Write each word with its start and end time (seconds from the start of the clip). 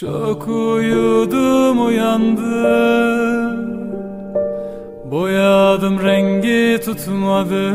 Çok 0.00 0.48
uyudum 0.48 1.86
uyandım. 1.86 2.42
Boyadım 5.10 6.02
rengi 6.02 6.80
tutmadı 6.84 7.72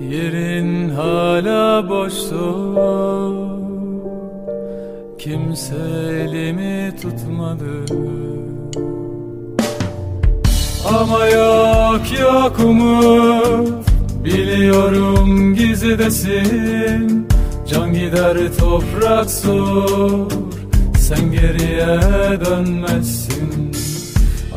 Yerin 0.00 0.88
hala 0.90 1.88
boştu 1.88 2.74
Kimse 5.18 5.76
elimi 6.10 6.96
tutmadı. 7.02 7.84
Ama 11.00 11.26
yok 11.26 12.20
yok 12.20 12.56
umut. 12.64 13.86
Biliyorum 14.24 15.54
gizidesin 15.54 17.26
Can 17.70 17.92
gider 17.92 18.36
toprak 18.58 19.30
sor 19.30 20.30
Sen 20.98 21.32
geriye 21.32 22.00
dönmezsin. 22.44 23.72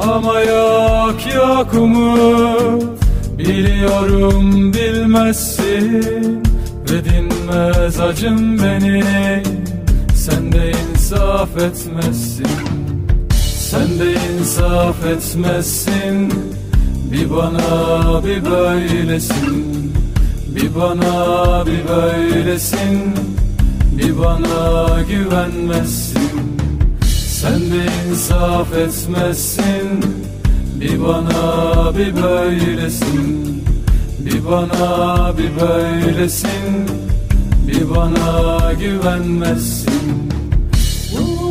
Ama 0.02 0.42
yok 0.42 1.36
yok 1.36 1.74
umut. 1.74 3.00
Biliyorum 3.38 4.74
bilmezsin. 4.74 6.44
Ve 6.92 7.06
dinmez 7.06 8.00
acım 8.00 8.58
beni. 8.58 9.44
Sen 10.16 10.52
de 10.52 10.72
insaf 10.72 11.58
etmezsin. 11.58 12.48
Sen 13.60 14.00
de 14.00 14.14
insaf 14.14 15.06
etmezsin. 15.06 16.34
Bir 17.12 17.30
bana 17.30 18.24
bir 18.24 18.46
böylesin 18.46 19.99
bir 20.56 20.76
bana 20.76 21.66
bir 21.66 21.88
böylesin 21.88 23.14
Bir 23.98 24.20
bana 24.20 25.02
güvenmezsin. 25.02 26.20
Sen 27.28 27.60
de 27.60 28.10
insaf 28.10 28.74
etmezsin 28.74 30.04
Bir 30.80 31.02
bana 31.02 31.98
bir 31.98 32.16
böylesin 32.16 33.64
Bir 34.20 34.46
bana 34.46 35.34
bir 35.38 35.62
böylesin 35.62 36.88
Bir 37.68 37.96
bana 37.96 38.74
güvenmezsin. 38.74 40.30
Ama 41.18 41.49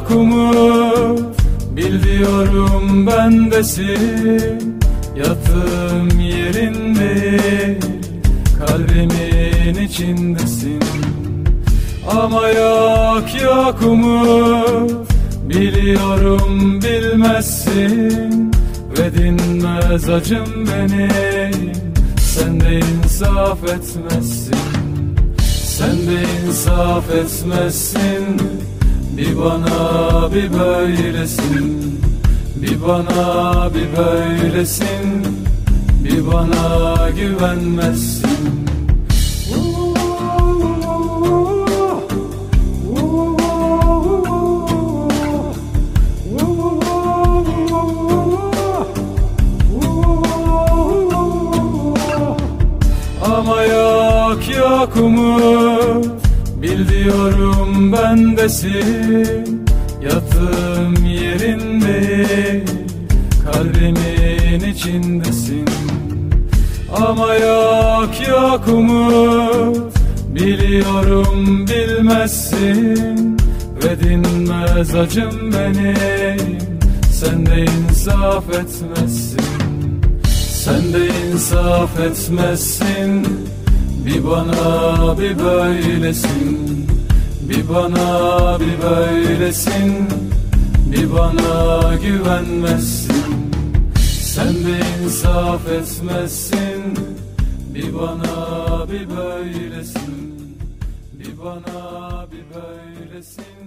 yok 0.00 0.10
umut 0.10 1.36
Biliyorum 1.76 3.06
bendesin 3.06 4.80
Yatım 5.16 6.20
yerin 6.20 6.94
değil 6.94 7.78
Kalbimin 8.58 9.84
içindesin. 9.84 10.80
Ama 12.10 12.48
yok 12.48 13.42
yok 13.42 13.82
umut 13.82 15.10
Biliyorum 15.48 16.80
bilmezsin. 16.82 18.52
Ve 18.98 19.14
dinmez 19.14 20.08
acım 20.08 20.66
benim 20.66 21.72
Sen 22.18 22.60
de 22.60 22.80
insaf 22.80 23.64
etmezsin. 23.64 24.54
Sen 25.64 25.96
de 25.96 26.46
insaf 26.46 27.10
etmezsin 27.10 28.40
Bir 29.20 29.38
bana 29.38 30.34
bir 30.34 30.52
böylesin. 30.52 32.00
Bir 32.56 32.82
bana 32.82 33.70
bir 33.74 33.96
böylesin. 33.96 35.26
Bir 36.04 36.26
bana 36.26 37.10
güvenmezsin. 37.10 38.30
Ama 53.24 53.62
yok 53.64 54.56
yok 54.58 54.96
umut 54.96 56.29
Biliyorum 56.62 57.92
bendesin 57.92 59.66
Yatım 60.02 61.04
yerin 61.06 61.80
değil 61.80 62.64
Kalbimin 63.44 64.70
içindesin. 64.70 65.64
Ama 66.96 67.34
yok 67.34 68.28
yok 68.28 68.68
umut 68.68 69.94
Biliyorum 70.34 71.66
bilmezsin. 71.66 73.36
Ve 73.84 74.00
dinmez 74.00 74.94
acım 74.94 75.52
benim 75.52 76.58
Sen 77.12 77.46
de 77.46 77.64
insaf 77.64 78.44
etmezsin. 78.48 79.40
Sen 80.52 80.92
de 80.92 81.08
insaf 81.32 82.00
etmezsin 82.00 83.26
Bir 84.10 84.24
bana 84.24 85.18
bir 85.18 85.38
böylesin. 85.38 86.86
Bir 87.48 87.68
bana 87.68 88.60
bir 88.60 88.82
böylesin. 88.82 90.08
Bir 90.86 91.12
bana 91.12 91.94
güvenmezsin. 91.94 93.50
Sen 94.22 94.54
de 94.54 95.04
insaf 95.04 95.68
etmezsin. 95.68 96.98
Bir 97.74 97.94
bana 97.94 98.88
bir 98.92 99.16
böylesin. 99.16 100.34
Bir 101.18 101.38
bana 101.44 102.26
bir 102.32 102.44
böylesin 102.54 103.59